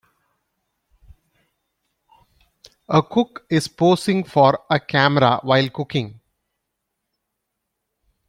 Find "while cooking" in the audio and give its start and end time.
5.43-6.19